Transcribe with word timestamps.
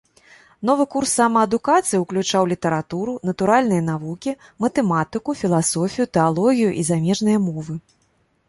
Новы 0.67 0.85
курс 0.93 1.11
самаадукацыі 1.17 1.99
уключаў 2.05 2.47
літаратуру, 2.53 3.13
натуральныя 3.31 3.83
навукі, 3.91 4.35
матэматыку, 4.65 5.29
філасофію, 5.43 6.05
тэалогію 6.19 6.71
і 6.81 6.91
замежныя 6.93 7.37
мовы. 7.49 7.73